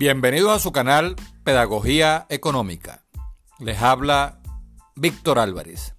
Bienvenidos 0.00 0.56
a 0.56 0.58
su 0.58 0.72
canal 0.72 1.14
Pedagogía 1.44 2.24
Económica. 2.30 3.04
Les 3.58 3.82
habla 3.82 4.40
Víctor 4.96 5.38
Álvarez. 5.38 5.94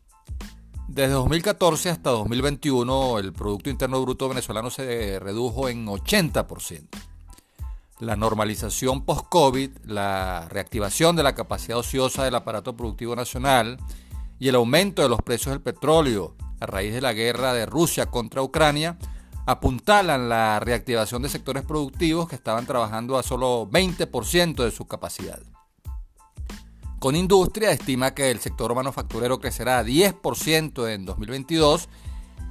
Desde 0.87 1.13
2014 1.13 1.91
hasta 1.91 2.09
2021 2.09 3.19
el 3.19 3.31
Producto 3.31 3.69
Interno 3.69 4.01
Bruto 4.01 4.27
venezolano 4.27 4.71
se 4.71 5.19
redujo 5.19 5.69
en 5.69 5.85
80%. 5.85 6.87
La 7.99 8.15
normalización 8.15 9.05
post-COVID, 9.05 9.69
la 9.85 10.47
reactivación 10.49 11.15
de 11.15 11.21
la 11.21 11.35
capacidad 11.35 11.77
ociosa 11.77 12.23
del 12.23 12.33
aparato 12.33 12.75
productivo 12.75 13.15
nacional 13.15 13.77
y 14.39 14.47
el 14.47 14.55
aumento 14.55 15.03
de 15.03 15.09
los 15.09 15.21
precios 15.21 15.53
del 15.53 15.61
petróleo 15.61 16.35
a 16.59 16.65
raíz 16.65 16.91
de 16.91 17.01
la 17.01 17.13
guerra 17.13 17.53
de 17.53 17.67
Rusia 17.67 18.07
contra 18.07 18.41
Ucrania 18.41 18.97
apuntalan 19.45 20.29
la 20.29 20.59
reactivación 20.59 21.21
de 21.21 21.29
sectores 21.29 21.63
productivos 21.63 22.29
que 22.29 22.35
estaban 22.35 22.65
trabajando 22.65 23.17
a 23.17 23.23
solo 23.23 23.67
20% 23.69 24.63
de 24.63 24.71
su 24.71 24.85
capacidad. 24.85 25.39
Con 26.99 27.15
Industria 27.15 27.71
estima 27.71 28.13
que 28.13 28.29
el 28.29 28.39
sector 28.39 28.75
manufacturero 28.75 29.39
crecerá 29.39 29.79
a 29.79 29.83
10% 29.83 30.87
en 30.87 31.05
2022 31.05 31.89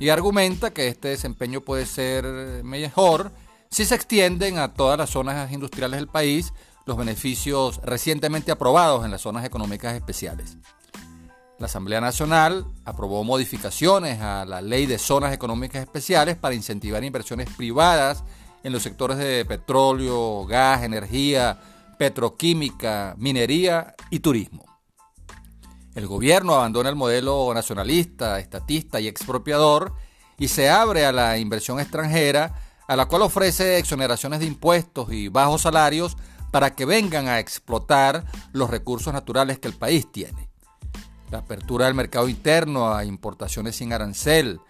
y 0.00 0.08
argumenta 0.08 0.72
que 0.72 0.88
este 0.88 1.08
desempeño 1.08 1.60
puede 1.60 1.86
ser 1.86 2.64
mejor 2.64 3.30
si 3.70 3.84
se 3.84 3.94
extienden 3.94 4.58
a 4.58 4.74
todas 4.74 4.98
las 4.98 5.10
zonas 5.10 5.52
industriales 5.52 6.00
del 6.00 6.08
país 6.08 6.52
los 6.86 6.96
beneficios 6.96 7.80
recientemente 7.84 8.50
aprobados 8.50 9.04
en 9.04 9.12
las 9.12 9.20
zonas 9.20 9.44
económicas 9.44 9.94
especiales. 9.94 10.56
La 11.60 11.66
Asamblea 11.66 12.00
Nacional 12.00 12.64
aprobó 12.86 13.22
modificaciones 13.22 14.18
a 14.22 14.46
la 14.46 14.62
Ley 14.62 14.86
de 14.86 14.96
Zonas 14.96 15.34
Económicas 15.34 15.82
Especiales 15.82 16.38
para 16.38 16.54
incentivar 16.54 17.04
inversiones 17.04 17.50
privadas 17.54 18.24
en 18.62 18.72
los 18.72 18.82
sectores 18.82 19.18
de 19.18 19.44
petróleo, 19.44 20.46
gas, 20.46 20.82
energía, 20.84 21.60
petroquímica, 21.98 23.14
minería 23.18 23.94
y 24.08 24.20
turismo. 24.20 24.64
El 25.94 26.06
gobierno 26.06 26.54
abandona 26.54 26.88
el 26.88 26.96
modelo 26.96 27.52
nacionalista, 27.52 28.38
estatista 28.38 28.98
y 28.98 29.06
expropiador 29.06 29.92
y 30.38 30.48
se 30.48 30.70
abre 30.70 31.04
a 31.04 31.12
la 31.12 31.36
inversión 31.36 31.78
extranjera, 31.78 32.54
a 32.88 32.96
la 32.96 33.04
cual 33.04 33.20
ofrece 33.20 33.76
exoneraciones 33.76 34.40
de 34.40 34.46
impuestos 34.46 35.12
y 35.12 35.28
bajos 35.28 35.60
salarios 35.60 36.16
para 36.52 36.74
que 36.74 36.86
vengan 36.86 37.28
a 37.28 37.38
explotar 37.38 38.24
los 38.52 38.70
recursos 38.70 39.12
naturales 39.12 39.58
que 39.58 39.68
el 39.68 39.74
país 39.74 40.10
tiene 40.10 40.49
la 41.30 41.38
apertura 41.38 41.86
del 41.86 41.94
mercado 41.94 42.28
interno 42.28 42.92
a 42.92 43.04
importaciones 43.04 43.76
sin 43.76 43.92
arancel, 43.92 44.60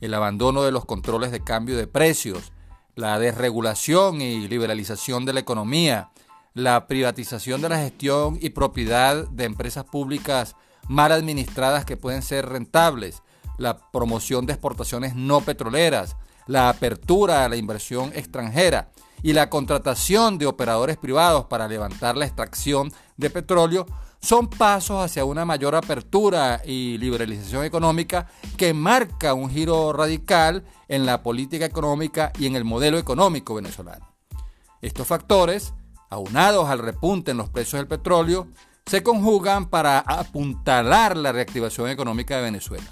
el 0.00 0.14
abandono 0.14 0.62
de 0.62 0.72
los 0.72 0.84
controles 0.84 1.30
de 1.30 1.44
cambio 1.44 1.76
de 1.76 1.86
precios, 1.86 2.52
la 2.96 3.18
desregulación 3.18 4.20
y 4.20 4.48
liberalización 4.48 5.24
de 5.24 5.32
la 5.32 5.40
economía, 5.40 6.10
la 6.54 6.88
privatización 6.88 7.62
de 7.62 7.68
la 7.68 7.78
gestión 7.78 8.38
y 8.40 8.50
propiedad 8.50 9.28
de 9.28 9.44
empresas 9.44 9.84
públicas 9.84 10.56
mal 10.88 11.12
administradas 11.12 11.84
que 11.84 11.96
pueden 11.96 12.22
ser 12.22 12.48
rentables, 12.48 13.22
la 13.56 13.78
promoción 13.92 14.46
de 14.46 14.54
exportaciones 14.54 15.14
no 15.14 15.40
petroleras, 15.42 16.16
la 16.46 16.68
apertura 16.68 17.44
a 17.44 17.48
la 17.48 17.56
inversión 17.56 18.10
extranjera 18.14 18.90
y 19.22 19.34
la 19.34 19.50
contratación 19.50 20.38
de 20.38 20.46
operadores 20.46 20.96
privados 20.96 21.44
para 21.46 21.68
levantar 21.68 22.16
la 22.16 22.24
extracción 22.24 22.92
de 23.16 23.30
petróleo 23.30 23.86
son 24.20 24.48
pasos 24.48 25.04
hacia 25.04 25.24
una 25.24 25.44
mayor 25.44 25.74
apertura 25.74 26.60
y 26.64 26.98
liberalización 26.98 27.64
económica 27.64 28.26
que 28.56 28.74
marca 28.74 29.34
un 29.34 29.50
giro 29.50 29.92
radical 29.92 30.64
en 30.88 31.06
la 31.06 31.22
política 31.22 31.64
económica 31.64 32.32
y 32.38 32.46
en 32.46 32.56
el 32.56 32.64
modelo 32.64 32.98
económico 32.98 33.54
venezolano. 33.54 34.14
Estos 34.82 35.06
factores, 35.06 35.74
aunados 36.10 36.68
al 36.68 36.80
repunte 36.80 37.30
en 37.30 37.36
los 37.36 37.48
precios 37.48 37.80
del 37.80 37.88
petróleo, 37.88 38.48
se 38.86 39.02
conjugan 39.02 39.68
para 39.68 39.98
apuntalar 39.98 41.16
la 41.16 41.32
reactivación 41.32 41.90
económica 41.90 42.36
de 42.36 42.42
Venezuela. 42.42 42.90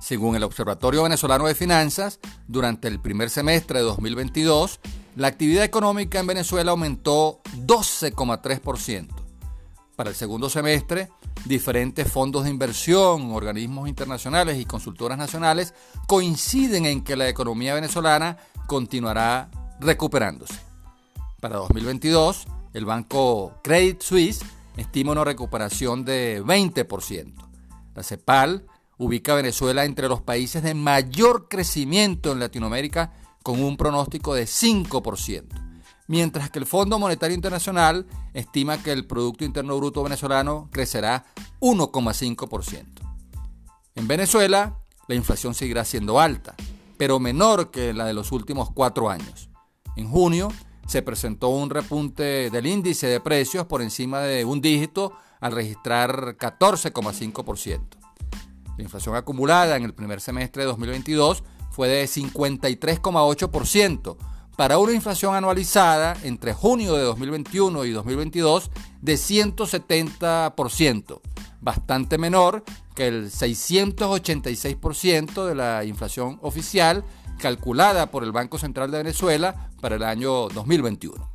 Según 0.00 0.34
el 0.34 0.42
Observatorio 0.42 1.04
Venezolano 1.04 1.46
de 1.46 1.54
Finanzas, 1.54 2.18
durante 2.48 2.88
el 2.88 3.00
primer 3.00 3.30
semestre 3.30 3.78
de 3.78 3.84
2022, 3.84 4.80
la 5.14 5.28
actividad 5.28 5.62
económica 5.62 6.18
en 6.18 6.26
Venezuela 6.26 6.72
aumentó 6.72 7.40
12,3%. 7.54 9.21
Para 9.96 10.08
el 10.08 10.16
segundo 10.16 10.48
semestre, 10.48 11.10
diferentes 11.44 12.10
fondos 12.10 12.44
de 12.44 12.50
inversión, 12.50 13.32
organismos 13.32 13.88
internacionales 13.88 14.58
y 14.58 14.64
consultoras 14.64 15.18
nacionales 15.18 15.74
coinciden 16.06 16.86
en 16.86 17.04
que 17.04 17.14
la 17.14 17.28
economía 17.28 17.74
venezolana 17.74 18.38
continuará 18.66 19.50
recuperándose. 19.80 20.58
Para 21.40 21.56
2022, 21.56 22.46
el 22.72 22.86
banco 22.86 23.60
Credit 23.62 24.00
Suisse 24.00 24.40
estima 24.78 25.12
una 25.12 25.24
recuperación 25.24 26.06
de 26.06 26.42
20%. 26.42 27.34
La 27.94 28.02
CEPAL 28.02 28.64
ubica 28.96 29.32
a 29.32 29.36
Venezuela 29.36 29.84
entre 29.84 30.08
los 30.08 30.22
países 30.22 30.62
de 30.62 30.72
mayor 30.72 31.48
crecimiento 31.48 32.32
en 32.32 32.40
Latinoamérica 32.40 33.12
con 33.42 33.62
un 33.62 33.76
pronóstico 33.76 34.34
de 34.34 34.44
5% 34.44 35.71
mientras 36.12 36.50
que 36.50 36.58
el 36.58 36.66
Fondo 36.66 36.98
Monetario 36.98 37.34
Internacional 37.34 38.04
estima 38.34 38.82
que 38.82 38.92
el 38.92 39.06
Producto 39.06 39.46
Interno 39.46 39.78
Bruto 39.78 40.02
venezolano 40.02 40.68
crecerá 40.70 41.24
1,5%. 41.58 42.84
En 43.94 44.06
Venezuela, 44.06 44.76
la 45.08 45.14
inflación 45.14 45.54
seguirá 45.54 45.86
siendo 45.86 46.20
alta, 46.20 46.54
pero 46.98 47.18
menor 47.18 47.70
que 47.70 47.94
la 47.94 48.04
de 48.04 48.12
los 48.12 48.30
últimos 48.30 48.70
cuatro 48.70 49.08
años. 49.08 49.48
En 49.96 50.06
junio 50.06 50.48
se 50.86 51.00
presentó 51.00 51.48
un 51.48 51.70
repunte 51.70 52.50
del 52.50 52.66
índice 52.66 53.06
de 53.06 53.20
precios 53.20 53.64
por 53.64 53.80
encima 53.80 54.20
de 54.20 54.44
un 54.44 54.60
dígito 54.60 55.14
al 55.40 55.52
registrar 55.52 56.36
14,5%. 56.36 57.80
La 58.76 58.84
inflación 58.84 59.16
acumulada 59.16 59.76
en 59.76 59.84
el 59.84 59.94
primer 59.94 60.20
semestre 60.20 60.64
de 60.64 60.66
2022 60.66 61.42
fue 61.70 61.88
de 61.88 62.04
53,8%, 62.04 64.31
para 64.56 64.78
una 64.78 64.92
inflación 64.92 65.34
anualizada 65.34 66.16
entre 66.22 66.52
junio 66.52 66.94
de 66.94 67.02
2021 67.02 67.84
y 67.84 67.90
2022 67.92 68.70
de 69.00 69.14
170%, 69.14 71.20
bastante 71.60 72.18
menor 72.18 72.64
que 72.94 73.08
el 73.08 73.30
686% 73.30 75.46
de 75.46 75.54
la 75.54 75.84
inflación 75.84 76.38
oficial 76.42 77.04
calculada 77.38 78.10
por 78.10 78.24
el 78.24 78.32
Banco 78.32 78.58
Central 78.58 78.90
de 78.90 78.98
Venezuela 78.98 79.70
para 79.80 79.96
el 79.96 80.02
año 80.02 80.48
2021. 80.48 81.30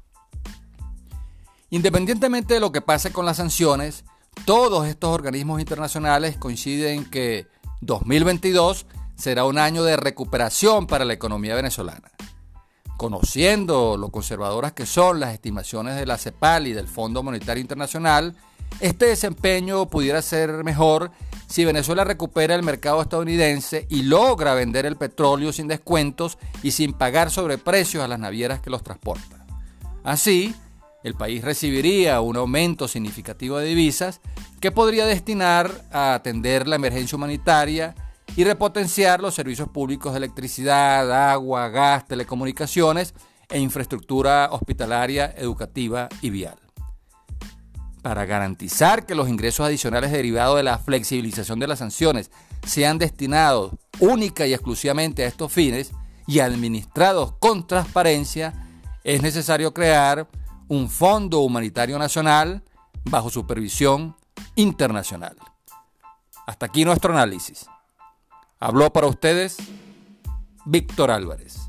Independientemente 1.69 2.53
de 2.53 2.61
lo 2.61 2.72
que 2.72 2.81
pase 2.81 3.11
con 3.11 3.25
las 3.25 3.38
sanciones, 3.38 4.06
todos 4.45 4.85
estos 4.88 5.09
organismos 5.09 5.59
internacionales 5.59 6.38
coinciden 6.38 7.03
que 7.06 7.47
2022 7.81 8.85
será 9.16 9.45
un 9.45 9.57
año 9.57 9.83
de 9.83 9.97
recuperación 9.97 10.85
para 10.88 11.03
la 11.03 11.13
economía 11.13 11.56
venezolana 11.56 12.11
conociendo 12.97 13.95
lo 13.95 14.09
conservadoras 14.09 14.73
que 14.73 14.85
son 14.85 15.19
las 15.19 15.33
estimaciones 15.33 15.95
de 15.95 16.05
la 16.05 16.17
CEPAL 16.17 16.67
y 16.67 16.73
del 16.73 16.87
Fondo 16.87 17.23
Monetario 17.23 17.61
Internacional, 17.61 18.35
este 18.79 19.05
desempeño 19.05 19.87
pudiera 19.87 20.21
ser 20.21 20.63
mejor 20.63 21.11
si 21.47 21.63
Venezuela 21.63 22.03
recupera 22.03 22.55
el 22.55 22.63
mercado 22.63 23.01
estadounidense 23.01 23.87
y 23.89 24.03
logra 24.03 24.53
vender 24.53 24.85
el 24.85 24.97
petróleo 24.97 25.53
sin 25.53 25.67
descuentos 25.67 26.37
y 26.61 26.71
sin 26.71 26.93
pagar 26.93 27.31
sobreprecios 27.31 28.03
a 28.03 28.07
las 28.07 28.19
navieras 28.19 28.59
que 28.59 28.69
los 28.69 28.83
transportan. 28.83 29.45
Así, 30.03 30.53
el 31.03 31.13
país 31.13 31.43
recibiría 31.43 32.19
un 32.21 32.35
aumento 32.35 32.87
significativo 32.87 33.57
de 33.57 33.67
divisas 33.67 34.19
que 34.59 34.71
podría 34.71 35.05
destinar 35.05 35.85
a 35.91 36.15
atender 36.15 36.67
la 36.67 36.75
emergencia 36.75 37.15
humanitaria 37.15 37.95
y 38.37 38.43
repotenciar 38.43 39.19
los 39.19 39.33
servicios 39.33 39.67
públicos 39.67 40.13
de 40.13 40.19
electricidad, 40.19 41.31
agua, 41.31 41.69
gas, 41.69 42.06
telecomunicaciones 42.06 43.15
e 43.50 43.59
infraestructura 43.59 44.50
hospitalaria, 44.51 45.33
educativa 45.35 46.07
y 46.21 46.29
vial. 46.29 46.56
Para 48.03 48.25
garantizar 48.25 49.07
que 49.07 49.15
los 49.15 49.27
ingresos 49.27 49.65
adicionales 49.65 50.12
derivados 50.12 50.56
de 50.56 50.62
la 50.62 50.77
flexibilización 50.77 51.57
de 51.57 51.65
las 51.65 51.79
sanciones 51.79 52.29
sean 52.63 53.00
destinados 53.00 53.73
única 54.00 54.45
y 54.45 54.53
exclusivamente 54.53 55.23
a 55.23 55.27
estos 55.27 55.51
fines 55.51 55.91
y 56.27 56.39
administrados 56.39 57.33
con 57.39 57.65
transparencia, 57.65 58.53
es 59.03 59.23
necesario 59.23 59.73
crear 59.73 60.27
un 60.67 60.91
Fondo 60.91 61.39
Humanitario 61.39 61.97
Nacional 61.97 62.63
bajo 63.03 63.31
supervisión 63.31 64.15
internacional. 64.56 65.35
Hasta 66.45 66.67
aquí 66.67 66.85
nuestro 66.85 67.12
análisis. 67.12 67.65
Habló 68.59 68.92
para 68.92 69.06
ustedes 69.06 69.57
Víctor 70.65 71.12
Álvarez. 71.12 71.66